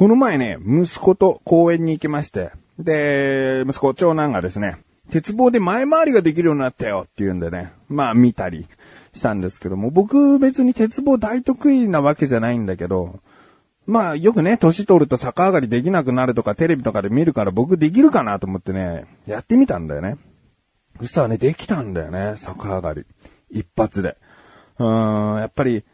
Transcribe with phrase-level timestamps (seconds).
[0.00, 4.78] この前ね、息子と公園に行きまして、で、息子、長男がですね、
[5.10, 8.66] 鉄棒で前回りができるようになったよって言うんでね、まあ見たり
[9.12, 13.20] したんですけども、僕別に鉄棒大得意なわけじゃないんだけど、
[13.84, 20.16] まあよくね、年取ると逆上がりできなくなるとかテレビとかで見るから僕できるかなと思ってね、やってみたんだよね。
[20.98, 23.04] そしたらね、できたんだよね、逆上がり。
[23.50, 24.16] 一発で。
[24.78, 25.84] うーん、やっぱり、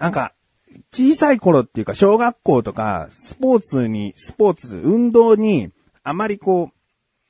[0.00, 0.32] なんか、
[0.92, 5.70] 小さい頃っていうか、小学校とか、スポーツに、スポーツ、運動に、
[6.02, 6.70] あまりこ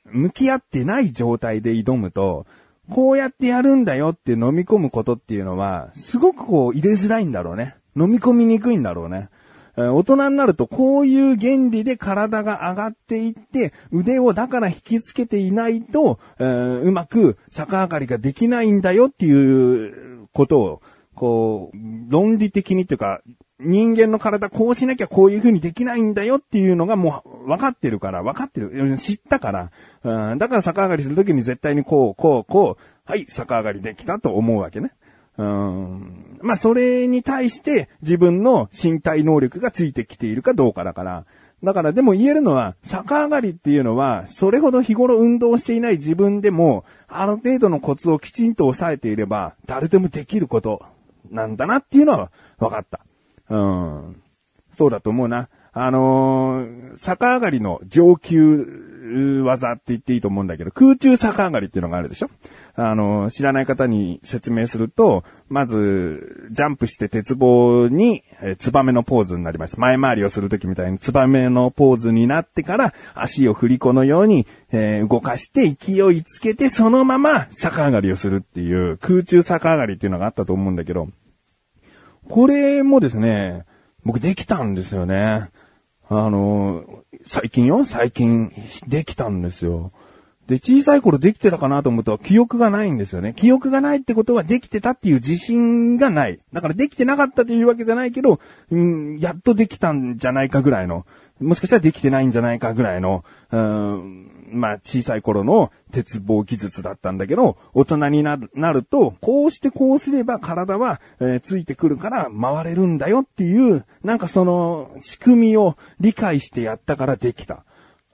[0.07, 2.47] う、向き合ってない状態で挑むと、
[2.91, 7.77] こうやってやるんだよって飲み込むことっていうのは、すごくこう入れづらいんだろうね。
[7.97, 9.29] 飲み込みにくいんだろうね。
[9.77, 20.83] 大人になるとこういう原理で体が上がっていって、腕をだから引きつけていないと、うまく逆上がりができないんだよっていうことを、
[21.15, 21.77] こう、
[22.09, 23.21] 論理的にっていうか、
[23.59, 28.97] 人間の体こうしなきゃこういう風にできないんだよっていうのがもう分かってるから、分かってる。
[28.99, 29.71] 知ったから。
[30.02, 34.93] うん、だから逆上がりするときに絶対にこう、こう、こう、はい、逆上がりできたと思うわけね。
[35.37, 36.39] うん。
[36.43, 41.27] まあ、それに対して自分の身体能力がついてきているかどうかだから。
[41.63, 50.83] だからでも言えるのは、逆上がりっていうのは、それほど日頃運動していない自分でも、ある程度のコツをきちんと抑えていれば、誰でもできること
[51.31, 53.01] なんだなっていうのは分かった。
[53.49, 54.23] うん。
[54.73, 55.49] そうだと思うな。
[55.73, 58.90] あのー、逆上がりの上級
[59.45, 62.30] 技って言っていいと思うんだけど、空中逆上がりっていうのがあるでしょ？
[62.74, 69.81] あの、知らない方に説明すると、まず、ジャンプして鉄棒に、えー、ツバメのポーズになります。
[69.81, 81.09] 前回りをするときみたいにツバメのポーズになってから、足を振り子のように、えー、動かして勢いつけて、そのまま逆上がりをするっていう、空中逆上がりっていうのがあったと思うんだけど、
[82.28, 83.65] これもですね、
[84.05, 85.50] 僕できたんですよね。
[86.12, 86.84] あの、
[87.25, 87.84] 最近よ？
[87.84, 88.53] 最近
[88.88, 89.93] できたんですよ。
[90.48, 93.32] で、小さい頃できてたかなと思ったら記憶がないんですよね。
[93.37, 96.41] 記憶がないってことはできてたっていう自信がない。
[96.53, 98.41] だからできてなかったというわけじゃないけど、
[98.72, 101.06] うん、やっとできたんじゃないかぐらいの、
[101.41, 117.65] もしかしたらできてないんじゃないかぐらいの、うん、まあ、小さい頃の鉄棒技術だったんだけど、大人になるなると、こうしてこうすれば体は、えー、ついてくるから回れるんだよっていう、なんかその仕組みを理解してやったからできた。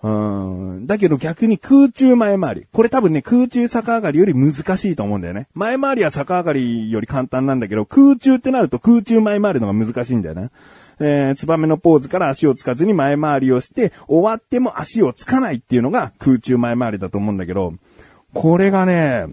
[0.02, 0.86] うん。
[0.86, 2.66] だけど逆に空中前回り。
[2.72, 5.48] これ多分ね、空中逆上がりより難しいと思うんだよね。
[5.54, 10.50] 前回りは逆上がりより簡単なんだけど、空中ってなると空中前回りのが難しいんだよね。
[11.00, 17.74] えー、ツバメのポーズから足をつかずに前回りをして、終わっても足をつかないっていうのが空中前回りだと思うんだけど、
[18.34, 19.26] これがね、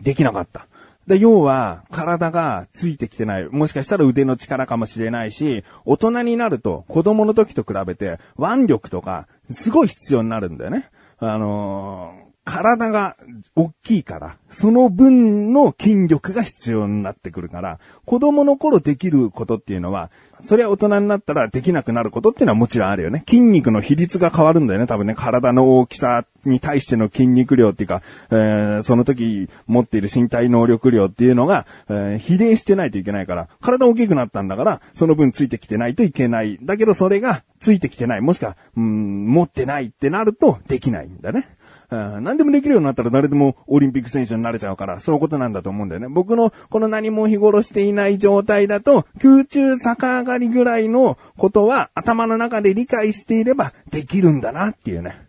[0.00, 0.66] できなかった。
[1.06, 3.44] で、要は、体がついてきてない。
[3.44, 10.88] もしかしたら腕の力かもしれないし、大人になると、子供の時と比べて、腕力とか、すごい必要になるんだよね。
[11.18, 13.16] あの体が
[13.56, 20.10] 大きいから、その分の筋力が必要になってくるから、子供の頃できることっていうのは、
[20.42, 23.24] それは大人になったらできなくなることっていうのはもちろんあるよね。
[23.26, 24.86] 筋肉の比率が変わるんだよね。
[24.86, 36.58] 多分ね、体の大きさに対しての筋肉量っていうか、えー、その時持っている身体能力量っていうのが、えー、比例してないといけないから、体大きくなったんだから、その分ついてきてないといけない。
[36.62, 38.20] だけどそれがついてきてない。
[38.20, 41.48] もしくは、うん、持ってないってなるとできないんだね。
[41.90, 46.08] 何でもできるようになったら誰でもオリンピック選手になれちゃうから、そういうことなんだと思うんだよね。
[46.08, 55.20] 僕のこの何も日頃していない状態だと、空中逆上がりぐらいのことは頭の中で理解していればできるんだなっていうね。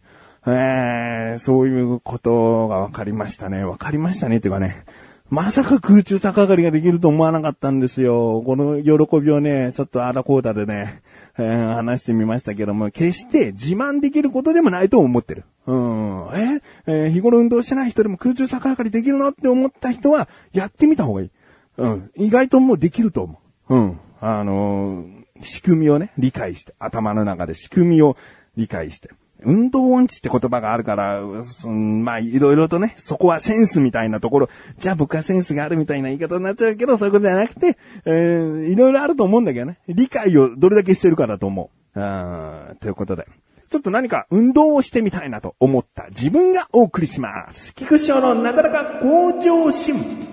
[0.47, 3.65] えー、そういうことが分かりましたね。
[3.65, 4.85] 分かりましたねっていうかね。
[5.29, 8.43] まさか空中逆上がりができると思わなかったんですよ。
[8.45, 11.01] この喜びをね、ちょっとあらこうだでね、
[11.39, 15.45] えー、話してみましたけども、決して自慢できることでもないと思ってる。
[15.65, 16.27] うん。
[16.35, 21.31] ええー、日頃運動してない人でも空中逆上がりできるのって思った人は、やってみた方がいい。
[21.77, 22.11] うん。
[22.15, 23.75] 意外ともうできると思う。
[23.75, 23.99] うん。
[24.21, 28.15] あのー、仕組みをね、理解して、頭の中で仕組みを
[28.55, 29.09] 理解して。
[29.45, 34.49] 運動音痴って言葉があるから、うん、まあ、いろいろとね、そこはセンスみたいなところ、
[34.79, 39.77] じゃあ僕はセンスがあるみたいな言い方になっちゃうけど、そういうことじゃなくて、えー、いろいろあると思うんだけどね。
[39.87, 41.99] 理解をどれだけしてるかだと思う。
[41.99, 43.27] あということで。
[43.69, 47.73] ちょっと何か運動をしてみたいなと思った自分がお送りします。
[47.75, 50.24] 菊師匠のなかなか向上心。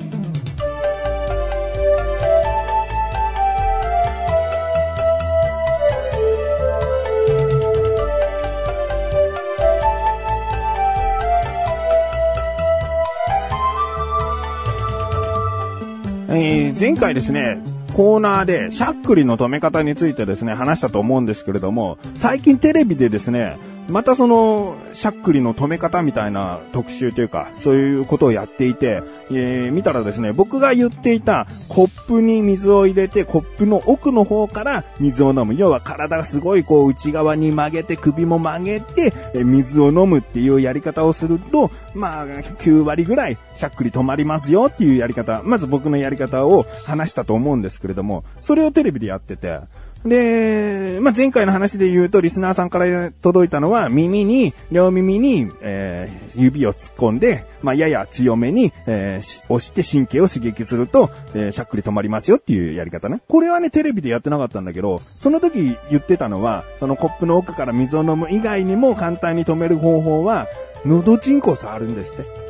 [16.34, 17.62] えー、前回ですね、
[17.94, 23.58] コーナーで、しゃっくりの止め方についてですね、話したと思うんですけれども、最近テレビでですね、
[23.88, 35.54] またその、しゃっくりの止め方みたいな特集というか、そういうことをやっていて、えー、見たらですね、僕が言っていたコップに水を入れて、コップの奥の方から水を飲む。
[35.54, 45.42] 要は体がすごいこう内側に曲げて、首も曲げて、え水を飲むっていうやり方をすると、まあ、9割ぐらいしゃっくり止まりますよっていうやり方。
[45.44, 49.58] まず僕のやり方を話したと思うんですけれども、それをテレビでやってて、
[50.04, 63.20] で、まあ、前回の話で言うと、リスナーさんから届いたのは、耳に、両耳に、えー、指を突っ込んで、まあ、やや強めに、えー、押して神経を刺激すると、えー、しゃっくり止まりますよっていうやり方ね。
[63.28, 70.48] これはね、テレビでやってなかったんだけど、その時言ってたのは、そのコップの奥から水を飲む以外にも簡単に止める方法は、
[70.84, 72.41] 喉チンコを触るんですって。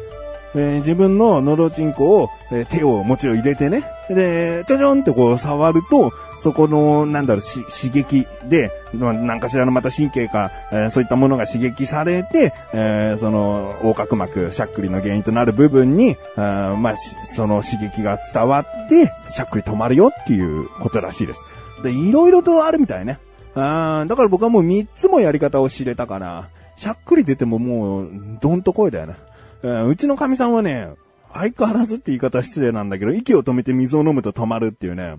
[0.55, 3.85] えー、自分の喉チンコを、えー、手をもちろん入れてね。
[4.09, 6.13] で、ちょちょんってこう触ると、
[6.43, 21.41] そこの、なんだろう、刺激で、なんかしらのまた神経か、えー、そういったものが刺激されて、えー、その、横隔膜、しゃっくりの原因となる部分に、あまあ、その刺激が伝わって、しゃっくり止まるよっていうことらしいです。
[21.85, 23.19] で、いろいろとあるみたいね。
[23.55, 28.11] あだから僕はもう3つもやり方を知れたから、しゃっくり出てももう、
[28.41, 29.15] どんと声だよね。
[29.63, 30.91] うちの神さんはね、
[31.33, 35.17] 相変わらずって言い方失礼なんだけど、息を止めて水を飲むと止まるっていうね。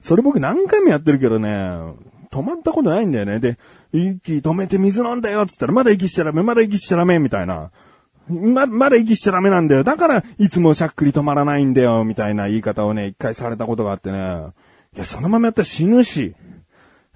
[0.00, 1.50] それ僕何回もやってるけどね、
[2.30, 3.40] 止まったことないんだよね。
[3.40, 3.58] で、
[3.92, 7.70] 息止めて水飲んだよっつったら、まだ息しちゃダメ、まだ息しちゃダメ、みたいな。
[8.28, 9.84] ま、まだ息しちゃダメなんだよ。
[9.84, 14.46] だから、いつもしゃっくり止まらないんだよ、みたいな言い方をね、一回されたことがあってね。
[14.94, 16.34] いや、そのままやったら死ぬし、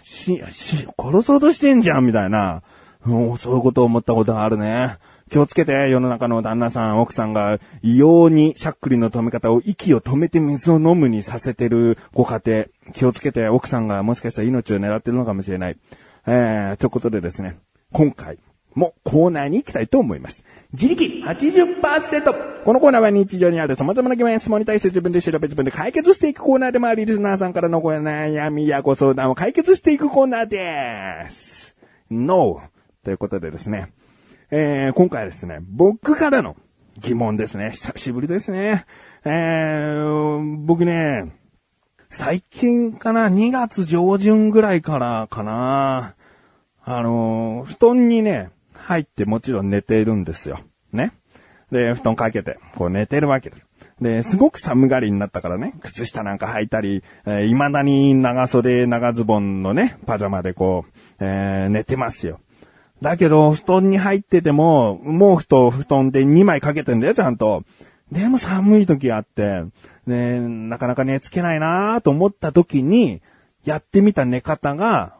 [0.03, 2.63] し、し、殺そうとしてんじゃん、みたいな。
[3.05, 4.99] もう、そういうことを思ったことがあるね。
[5.31, 15.77] 気をつけて、世の中の旦那さん、奥さんが異様にしゃっくりの止め方を息を止めて水を飲むにさせてるご家庭、気をつけて、奥さんがもしかしたら命を狙ってるのかもしれない。
[16.27, 17.59] えー、ということでですね、
[17.93, 18.39] 今回
[18.75, 20.45] もコーナーに行きたいと思います。
[20.73, 31.77] 自力80%このコーナーは日常にある様々な疑問や質問に対して自分で調べ自分で解決していくコーナーでもあり、リスナーさんからのご悩みやご相談を解決していくコーナーです。
[32.11, 32.63] No!
[33.05, 33.93] ということでですね、
[34.57, 36.55] えー、今回はですね、僕からの
[37.01, 37.73] 疑問ですね。
[37.73, 38.87] 久しぶりですね。
[39.25, 41.33] えー、僕ね、
[42.09, 46.15] 最近かな、2月上旬ぐらいからかな、
[46.85, 50.61] あの布団にね、入ってもちろん寝てるんですよ。
[50.93, 51.15] ね。
[51.73, 53.67] で、布団かけて、こう寝てるわけです。
[54.01, 62.39] で、すごく寒がりになったからね、靴下なんか履いたり、えー、未だに長袖、長ズボンのね、パジャマでこう、えー、寝てますよ。
[63.03, 67.65] だけど、布団に入ってても、毛布と布団で2枚かけてんだよ、ちゃんと。
[68.13, 69.65] でも寒い時あって、
[70.07, 73.21] ね、なかなか寝つけないなと思った時に、
[73.65, 75.17] やってみた寝方が、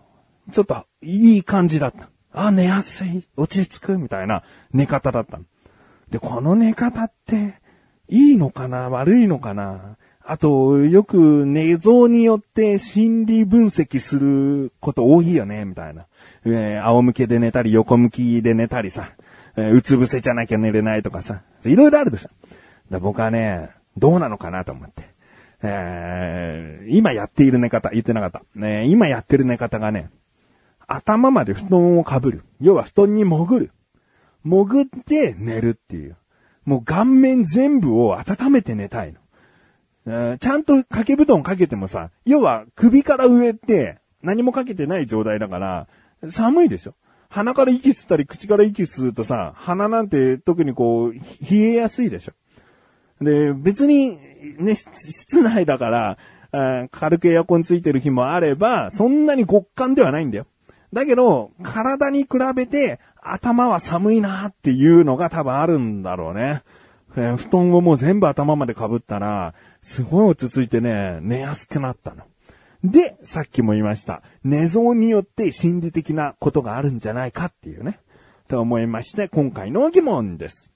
[0.53, 2.09] ちょっといい感じだった。
[2.33, 4.43] あ、寝やすい、落ち着く、みたいな
[4.73, 5.41] 寝方だった。
[6.11, 7.55] で、この寝方って、
[8.09, 16.07] いいのかな悪いのかなあと、よく寝相によって心理分析すること多いよね、みたいな。
[16.47, 19.11] えー、仰向けで寝たり、横向きで寝たりさ、
[19.57, 22.31] えー、うつ伏せじゃなきゃ寝れないとかさ、いろいろあるでしょ。
[22.91, 25.05] だ僕はね、どうなのかなと思って。
[25.63, 28.43] えー、今やっている寝方、言ってなかった。
[28.55, 30.09] ね、今やってる寝方がね、
[30.87, 32.45] 頭まで布団をかぶる。
[32.61, 33.73] 要は布団に潜る。
[34.43, 36.17] 潜って寝るっていう。
[36.65, 39.21] もう顔面全部を温めて寝たいの。
[40.07, 45.87] えー、ちゃんと掛け布団かけてもさ、要は首から上って何もかけてない状態だから、
[46.29, 46.95] 寒いでしょ
[47.29, 51.21] 鼻から息吸ったり口から息吸うとさ、鼻なんて特にこう、冷
[51.57, 52.33] えやすいでしょ。
[53.25, 54.19] で、別に、
[54.59, 56.17] ね、室内だか
[56.53, 60.47] ら、軽くエアコンついてる日もあれば、そんなに極寒ではないんだよ。
[60.93, 66.63] だけど、体に比べて頭は寒いなっていうのが多分あるんだろうね。
[67.17, 72.25] え布団をもう全部頭まで被ったら、すごい落ち着いてね、寝やすくなったの。
[72.83, 74.23] で、さっきも言いました。
[74.43, 78.01] 寝相によって心理的なことがあるんじゃないかっていうね。
[78.49, 80.71] と思いまして、今回の疑問です。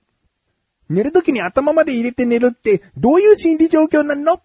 [0.89, 4.41] 寝るときに頭まで入れて寝るってどういう心理状況なの？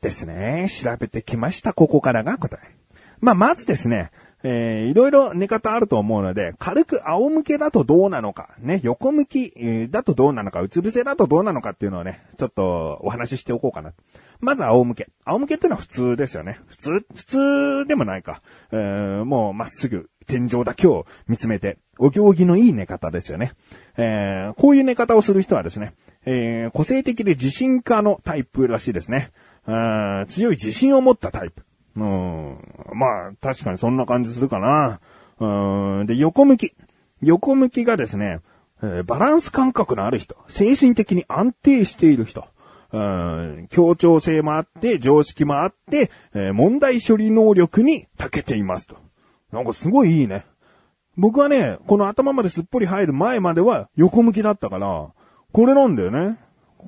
[0.00, 0.66] ですね。
[0.68, 1.72] 調べてきました。
[1.72, 2.74] ここからが答え。
[3.20, 4.10] まあ、まずですね、
[4.42, 13.92] えー、いろいろ寝方あると思うので、軽く仰向けだとどうなのか、ね、横向き、だとどうなのか、うつ伏せだとどうなのかっていうのをね、ちょっとお話ししておこうかな。
[14.40, 15.08] まず仰向け。
[15.24, 16.60] 仰向けってのは普通ですよね。
[16.66, 18.40] 普通、普通でもないか。
[18.72, 23.52] えー、もうまっすぐ天井だけを見つめて、お行儀のいい寝方ですよね。
[23.98, 25.92] えー、こういう寝方をする人はですね、
[26.24, 29.32] えー、個性的で自信家のタイプらしいですね。
[30.28, 31.62] 強い自信を持ったタイプ。
[31.96, 32.58] うん、
[32.94, 35.00] まあ、確かにそんな感じするかな。
[35.40, 36.74] うん、で、横向き。
[37.22, 38.40] 横向きがですね、
[38.82, 40.36] えー、バランス感覚のある人。
[40.48, 42.44] 精神的に安定している人。
[42.92, 48.96] うん、協調性もあって、常識もあって、えー、問題処理能力に長けていますと。
[49.52, 50.44] なんかすごいいいね。
[51.16, 55.10] 僕はね、この頭まですっぽり入る前までは横向きだったから、
[55.52, 56.38] これなんだよね。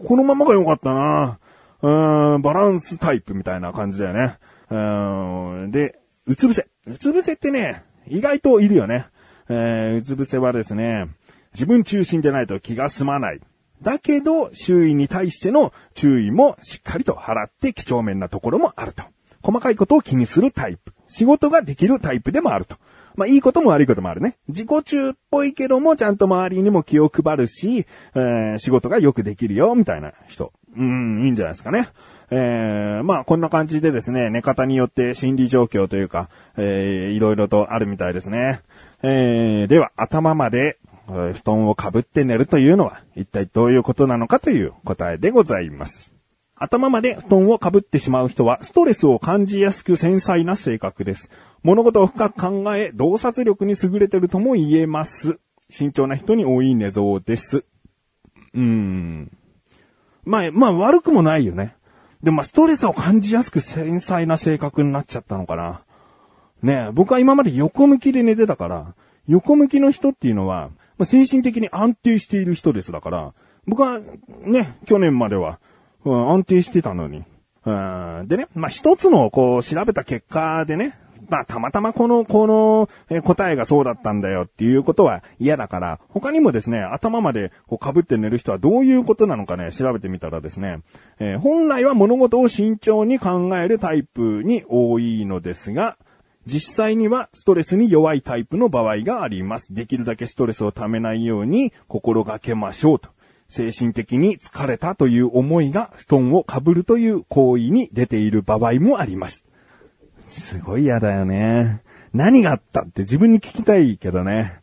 [0.07, 1.39] このままが良かったな。
[1.83, 4.39] うん、バランスタイプみたいな感じだよね。
[4.73, 6.67] うん、で、うつ伏せ。
[6.87, 9.07] うつ伏せってね、意外といるよね。
[9.49, 11.09] えー、うつ伏せはですね、
[11.53, 13.41] 自分中心でないと気が済まない。
[13.83, 19.03] だけど、周囲に対しての注意もしっかりと払って几帳面なところもあると。
[19.43, 20.93] 細かいことを気にするタイプ。
[21.09, 22.77] 仕事ができるタイプでもあると。
[23.17, 24.39] まあ、いいことも悪いこともあるね。
[24.49, 30.53] 自己中っぽいけども、ちゃんと周りにも気を配るし、えー、仕事がよくできるよ、みたいな人。
[30.77, 31.89] うん、いいんじゃないですかね。
[32.35, 38.63] えー、まあ、こんな感じでですね、寝方によって心理状況というか、えー、いろいろとあるみたいですね。
[39.03, 46.11] えー、では、頭まで、布団をかぶって寝るというのは、一体どういうことなのかという答えでございます。
[46.55, 51.31] 頭まで布団をかぶってしまう人は、ストレスを感じやすく繊細な性格です。
[51.63, 55.39] 物事を深く考え、洞察力に優れてるとも言えます。
[55.69, 57.59] 慎重な人に多い寝相です。
[58.55, 59.31] うーん。
[60.25, 61.77] まあ、まあ悪くもないよね。
[62.23, 65.83] でもまあストレスを感じやすく繊細な性格になっちゃったのかな。
[66.63, 68.95] ね僕は今まで横向きで寝てたから、
[69.27, 73.35] 横向きの人っていうのは、まあ、精神的に安定している人ですだから、
[73.67, 74.01] 僕は
[74.45, 75.59] ね、去年までは、
[76.05, 77.25] うん、安定してたのに。
[77.65, 80.99] うん、でね、まあ、一つのこう調べた結果でね、
[81.29, 90.81] まあ、たまたまこの、この、え答えがそうだったんだよっていうことは嫌だから、他にもですね、頭までこう被って寝る人はどういうことなのかね、調べてみたらですね、
[91.19, 95.97] えー、本来は物事を慎重に考えるタイプに多いのですが、
[96.47, 99.75] 実際にはストレスに弱いタイプの場合があります。
[99.75, 103.11] できるだけストレスを溜めないように心がけましょうと。
[103.49, 109.45] 精神的に疲れたという思いが布団をかぶるという行為に出ている場合もあります。
[110.33, 111.83] すごい嫌だよね。
[112.13, 114.61] 何があったって自分に聞きたいけどね。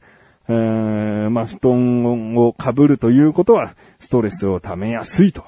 [0.47, 5.43] うーん、まあ、布団を被るということは、ストレスを溜めやすいと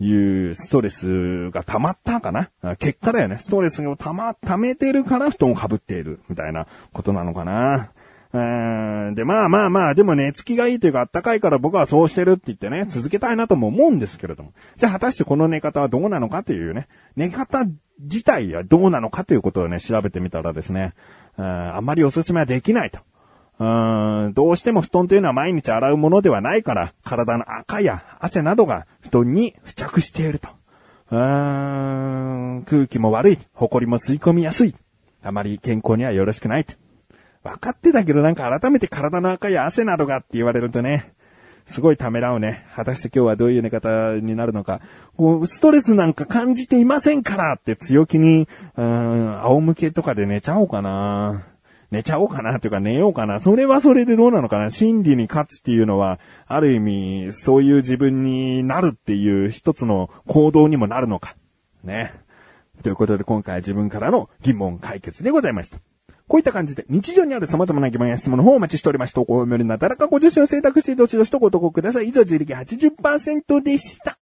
[0.00, 0.12] い
[0.50, 3.38] うストレスが溜まったかな結果だよね。
[3.38, 7.92] ストレスを溜ま、溜めてるから布団を被っているみたいなことなのかな。
[8.36, 14.52] うんで、まあまあまあ、でもね、つきがいいというか、あったかいから僕はそうしてるって言ってね、続けたいなとも思うんですけれども。
[14.76, 17.64] じゃあ果たしてこの寝方はどうなのかというね、寝方
[17.98, 20.92] 自体はどうなのかということをね、調べてみたらですね、
[21.38, 23.00] あんまりおすすめはできないと。
[23.58, 23.64] う
[24.28, 30.48] んどうしても布団というのは毎日洗うものではないから、体の赤や汗などが布団に付着していると。
[31.10, 34.74] うーん空気も悪い、埃も吸い込みやすい。
[35.22, 36.74] あまり健康にはよろしくないと。
[37.46, 41.12] 分かってたけどなんか改めて体の赤や汗などがって言われるとね、
[41.66, 42.64] すごいためらうね。
[42.74, 44.80] 果たして今日はどういう寝方になるのか。
[45.16, 51.44] こう、ストレスなんか感じていませんからって強気に、うん、仰向けとかで寝ちゃおうかな。
[51.90, 53.40] 寝ちゃおうかなというか寝ようかな。
[53.40, 54.70] それはそれでどうなのかな。
[54.70, 61.36] 心理に勝つっていうのは、ある意味、そういう自分になるっていう一つの行動にもなるのか。
[61.82, 62.12] ね。
[62.82, 65.78] ということで今回は自分からの疑問解決でございました。
[66.28, 69.14] こういった感じで、日常にある様々な疑問や質問の方をお待ちしております。
[69.14, 72.08] 投稿を読めるなだらかご自身を選択してどしどしとご投稿ください。
[72.08, 74.18] 以上、自力80%でした。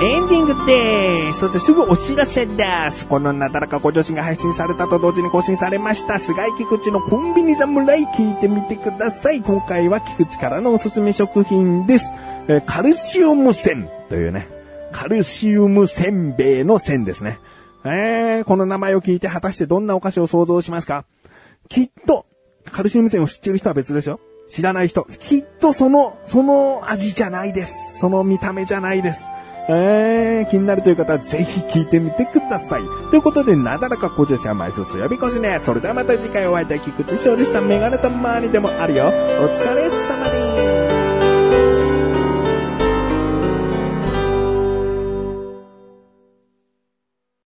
[0.00, 0.97] エンディングです。
[1.32, 3.06] そしてすぐお知らせです。
[3.06, 9.42] このなだらかご女子が配信されたと同時に更新されました、菅井菊池のコンビニ侍聞いてみてください。
[9.42, 12.10] 今回は菊池からのおすすめ食品です。
[12.48, 14.48] えカルシウム線というね、
[14.92, 17.38] カルシウムせんべいの線ですね。
[17.84, 21.04] えー、この名前を聞いて果たしてどんなお菓子を想像しますか？
[21.68, 22.26] きっと、
[22.72, 24.20] カルシウム線を知ってる人は別でしょ？
[24.48, 25.06] 知らない人。
[25.20, 27.74] きっとその、その味じゃないです。
[28.00, 29.20] その見た目じゃないです。
[29.70, 32.82] えー、気になるという方はぜひ聞いてみてください。
[33.10, 35.58] ということで、なだらか小女子は毎週水曜日越しね。
[35.60, 39.06] それではまた次回お会いいたい菊池勝利したメガネと周りでもあるよ。
[39.06, 40.37] お疲れ様です。